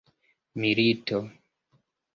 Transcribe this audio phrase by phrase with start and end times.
[0.55, 1.19] milito